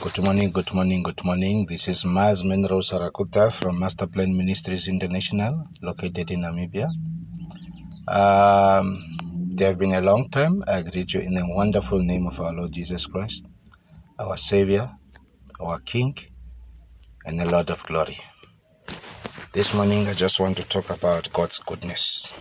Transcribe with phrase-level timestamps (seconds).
[0.00, 1.66] Good morning, good morning, good morning.
[1.66, 6.88] This is Miles Menro Sarakuta from Masterplan Ministries International, located in Namibia.
[8.06, 9.02] Um,
[9.50, 10.62] they have been a long time.
[10.68, 13.44] I greet you in the wonderful name of our Lord Jesus Christ,
[14.20, 14.88] our Savior,
[15.60, 16.16] our King,
[17.26, 18.18] and the Lord of glory.
[19.52, 22.32] This morning, I just want to talk about God's goodness.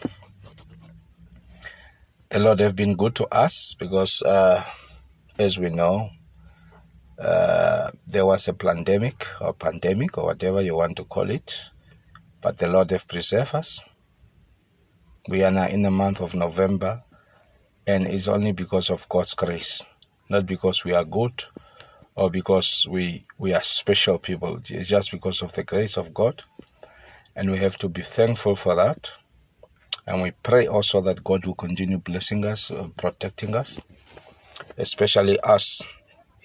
[2.29, 4.63] The Lord have been good to us because, uh,
[5.39, 6.11] as we know,
[7.19, 11.69] uh, there was a pandemic or pandemic or whatever you want to call it,
[12.41, 13.83] but the Lord have preserved us.
[15.29, 17.03] We are now in the month of November,
[17.85, 19.85] and it's only because of God's grace,
[20.29, 21.43] not because we are good
[22.15, 24.59] or because we we are special people.
[24.69, 26.41] It's just because of the grace of God,
[27.35, 29.11] and we have to be thankful for that.
[30.05, 33.81] And we pray also that God will continue blessing us, uh, protecting us,
[34.77, 35.83] especially us,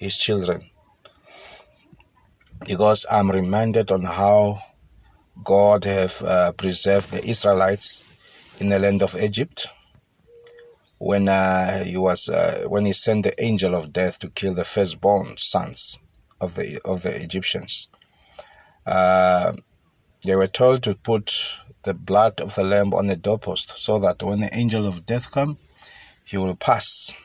[0.03, 0.69] His children.
[2.67, 4.61] Because I'm reminded on how
[5.41, 8.03] God have uh, preserved the Israelites
[8.59, 9.67] in the land of Egypt
[10.97, 14.65] when uh, he was uh, when he sent the angel of death to kill the
[14.65, 15.99] firstborn sons
[16.41, 17.87] of the of the Egyptians.
[18.85, 19.53] Uh,
[20.25, 21.31] they were told to put
[21.83, 25.31] the blood of the lamb on the doorpost so that when the angel of death
[25.31, 25.57] come,
[26.25, 27.15] he will pass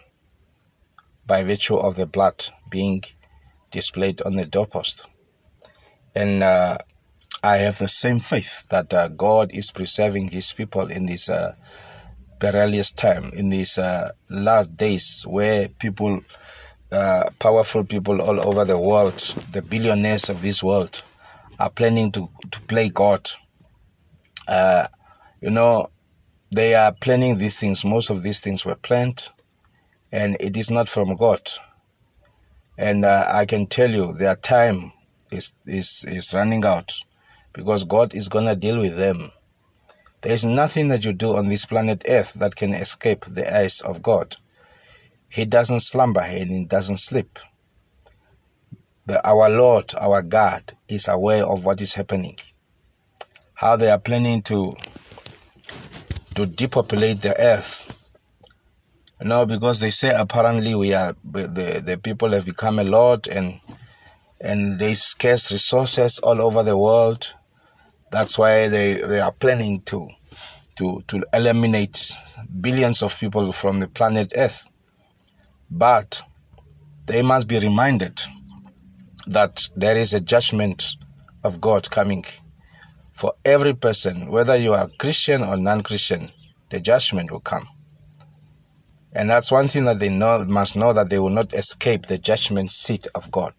[1.28, 3.02] by virtue of the blood being
[3.70, 5.06] displayed on the doorpost.
[6.16, 6.78] And uh,
[7.44, 11.54] I have the same faith that uh, God is preserving his people in this uh,
[12.40, 16.20] perilous time, in these uh, last days where people,
[16.90, 19.18] uh, powerful people all over the world,
[19.52, 21.02] the billionaires of this world,
[21.60, 23.28] are planning to, to play God.
[24.48, 24.88] Uh,
[25.40, 25.90] you know,
[26.50, 27.84] they are planning these things.
[27.84, 29.28] Most of these things were planned,
[30.12, 31.42] and it is not from God.
[32.76, 34.92] And uh, I can tell you, their time
[35.30, 36.92] is is is running out,
[37.52, 39.30] because God is gonna deal with them.
[40.22, 43.80] There is nothing that you do on this planet Earth that can escape the eyes
[43.80, 44.36] of God.
[45.28, 47.38] He doesn't slumber and he doesn't sleep.
[49.06, 52.36] But our Lord, our God, is aware of what is happening.
[53.54, 54.74] How they are planning to
[56.34, 57.97] to depopulate the earth.
[59.20, 63.60] Know, because they say apparently we are the, the people have become a lot and
[64.40, 67.34] and there's scarce resources all over the world.
[68.12, 70.08] That's why they, they are planning to
[70.76, 72.12] to to eliminate
[72.60, 74.68] billions of people from the planet Earth.
[75.68, 76.22] But
[77.06, 78.20] they must be reminded
[79.26, 80.96] that there is a judgment
[81.42, 82.24] of God coming
[83.12, 86.30] for every person, whether you are Christian or non-Christian,
[86.70, 87.66] the judgment will come.
[89.18, 92.18] And that's one thing that they know must know that they will not escape the
[92.18, 93.52] judgment seat of God.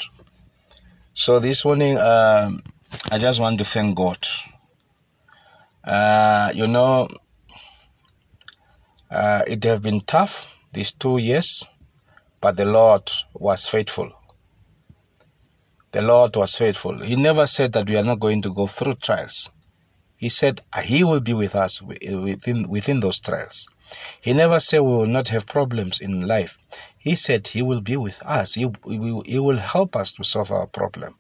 [1.14, 2.64] So this morning, um,
[3.12, 4.26] I just want to thank God.
[5.84, 7.10] Uh, you know,
[9.12, 11.68] uh, it have been tough these two years,
[12.40, 14.10] but the Lord was faithful.
[15.92, 17.04] The Lord was faithful.
[17.04, 19.52] He never said that we are not going to go through trials.
[20.20, 23.70] He said He will be with us eh, within within those trials.
[24.20, 26.60] He never said we will not have problems in life.
[26.98, 28.54] He said He will be with us.
[28.54, 28.68] He,
[29.26, 31.16] he will help us to solve our problem.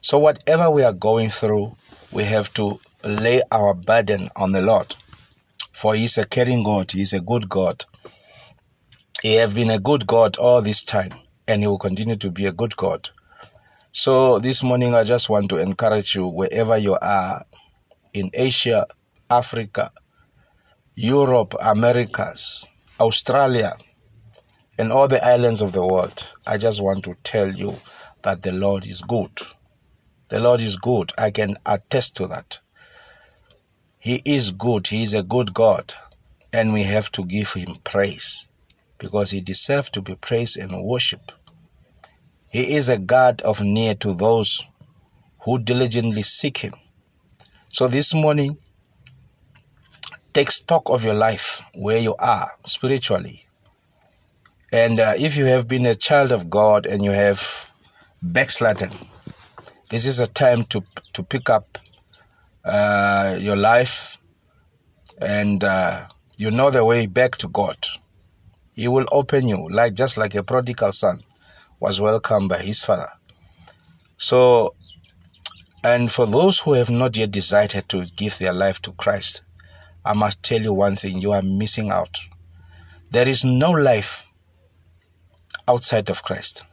[0.00, 1.76] So whatever we are going through,
[2.10, 4.96] we have to lay our burden on the Lord.
[5.72, 6.90] For He is a caring God.
[6.90, 7.84] He is a good God.
[9.20, 11.12] He has been a good God all this time,
[11.46, 13.10] and He will continue to be a good God.
[13.92, 17.44] So this morning, I just want to encourage you, wherever you are,
[18.14, 18.86] in Asia,
[19.30, 19.90] Africa,
[20.94, 22.66] Europe, Americas,
[23.00, 23.72] Australia,
[24.78, 27.74] and all the islands of the world, I just want to tell you
[28.22, 29.30] that the Lord is good.
[30.28, 31.12] The Lord is good.
[31.18, 32.60] I can attest to that.
[33.98, 34.86] He is good.
[34.86, 35.94] He is a good God.
[36.52, 38.48] And we have to give him praise
[38.98, 41.34] because he deserves to be praised and worshiped.
[42.48, 44.64] He is a God of near to those
[45.40, 46.74] who diligently seek him.
[47.74, 48.58] So this morning,
[50.34, 53.46] take stock of your life, where you are spiritually.
[54.70, 57.70] And uh, if you have been a child of God and you have
[58.22, 58.90] backslidden,
[59.88, 60.82] this is a time to
[61.14, 61.78] to pick up
[62.62, 64.18] uh, your life,
[65.18, 67.78] and uh, you know the way back to God.
[68.74, 71.22] He will open you, like just like a prodigal son
[71.80, 73.08] was welcomed by his father.
[74.18, 74.74] So,
[75.84, 79.42] and for those who have not yet decided to give their life to Christ,
[80.04, 82.18] I must tell you one thing: you are missing out.
[83.10, 84.24] There is no life
[85.68, 86.64] outside of Christ.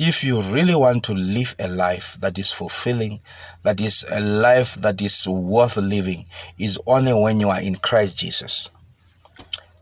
[0.00, 3.20] if you really want to live a life that is fulfilling,
[3.64, 6.24] that is a life that is worth living,
[6.58, 8.70] is only when you are in Christ Jesus.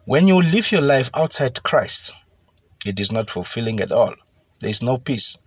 [0.07, 2.15] When you live your life outside Christ,
[2.85, 4.13] it is not fulfilling at all.
[4.59, 5.39] There is no peace.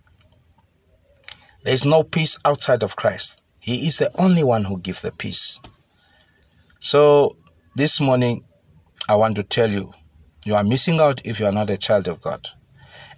[1.62, 3.40] There is no peace outside of Christ.
[3.60, 5.60] He is the only one who gives the peace.
[6.80, 7.36] So
[7.76, 8.44] this morning,
[9.08, 9.92] I want to tell you,
[10.44, 12.48] you are missing out if you are not a child of God.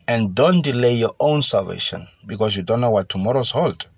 [0.07, 3.89] And don't delay your own salvation because you don't know what tomorrow's hold.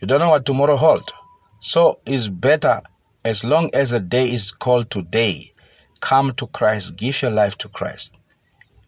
[0.00, 1.10] You don't know what tomorrow hold.
[1.58, 2.80] So it's better
[3.24, 5.52] as long as the day is called today,
[6.00, 8.14] come to Christ, give your life to Christ,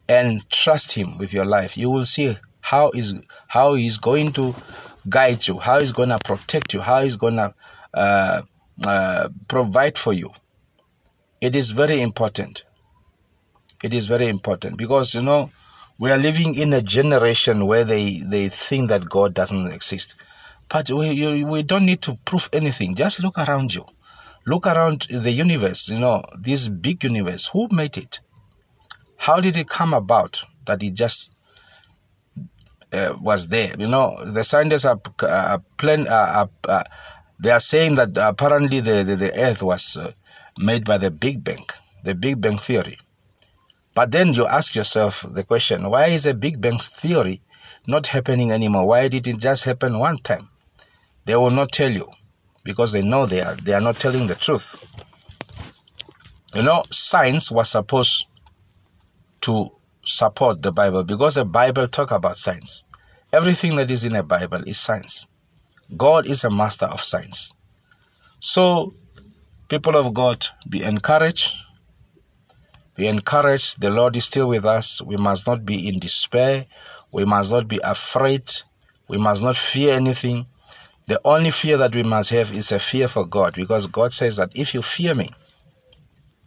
[0.09, 1.77] and trust Him with your life.
[1.77, 3.15] You will see how is
[3.47, 4.55] how He's going to
[5.09, 7.55] guide you, how He's going to protect you, how He's going to
[7.95, 8.43] uh,
[8.87, 10.31] uh, provide for you.
[11.41, 12.65] It is very important.
[13.83, 15.51] It is very important because you know
[15.99, 20.15] we are living in a generation where they, they think that God doesn't exist.
[20.69, 22.95] But we, we don't need to prove anything.
[22.95, 23.85] Just look around you.
[24.47, 27.49] Look around the universe, you know, this big universe.
[27.49, 28.21] Who made it?
[29.17, 31.33] How did it come about that it just
[32.93, 33.75] uh, was there?
[33.79, 34.99] You know, the scientists are,
[35.77, 36.05] plan,
[37.41, 40.13] they are saying that apparently the, the, the earth was uh,
[40.59, 41.65] made by the Big Bang,
[42.05, 42.99] the Big Bang theory.
[43.95, 47.43] But then you ask yourself the question why is a Big Bang theory
[47.87, 48.87] not happening anymore?
[48.87, 50.49] Why did it just happen one time?
[51.25, 52.09] They will not tell you
[52.65, 54.85] because they know they are, they are not telling the truth.
[56.55, 58.25] You know, science was supposed
[59.43, 59.71] to
[60.09, 62.85] support the Bible because the Bible talk about science.
[63.33, 65.27] Everything that is in a Bible is science.
[65.97, 67.53] God is a master of science.
[68.41, 68.95] So,
[69.69, 71.57] people of God, be encouraged
[72.99, 73.81] be encouraged.
[73.81, 75.01] The Lord is still with us.
[75.01, 76.67] We must not be in despair.
[77.13, 78.51] We must not be afraid.
[79.07, 80.47] We must not fear anything.
[81.07, 84.35] The only fear that we must have is a fear for God because God says
[84.39, 85.31] that if you fear me,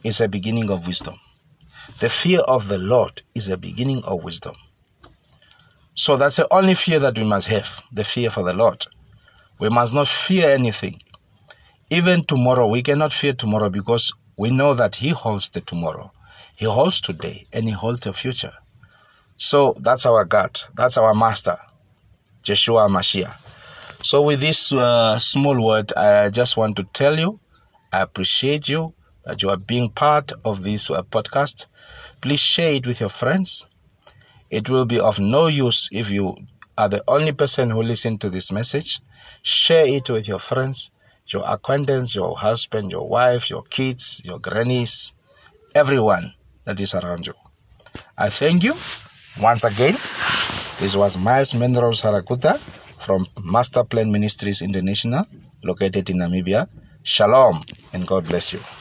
[0.03, 1.15] it's a beginning of wisdom.
[1.99, 4.55] The fear of the Lord is a beginning of wisdom.
[5.95, 8.85] So that's the only fear that we must have the fear for the Lord.
[9.59, 11.01] We must not fear anything.
[11.89, 16.11] Even tomorrow, we cannot fear tomorrow because we know that He holds the tomorrow.
[16.55, 18.53] He holds today and He holds the future.
[19.37, 20.59] So that's our God.
[20.75, 21.57] That's our Master,
[22.43, 23.35] Jeshua Mashiach.
[24.03, 27.39] So with this uh, small word, I just want to tell you,
[27.91, 28.93] I appreciate you
[29.25, 31.67] that you are being part of this podcast.
[32.21, 33.65] Please share it with your friends.
[34.49, 36.35] It will be of no use if you
[36.77, 38.99] are the only person who listen to this message.
[39.43, 40.91] Share it with your friends,
[41.27, 45.13] your acquaintance, your husband, your wife, your kids, your grannies,
[45.73, 46.33] everyone
[46.65, 47.33] that is around you.
[48.17, 48.75] I thank you
[49.39, 49.93] once again.
[50.79, 55.25] This was Miles Menros Harakuta from Master Plan Ministries International,
[55.63, 56.67] located in Namibia.
[57.03, 57.61] Shalom
[57.93, 58.80] and God bless you.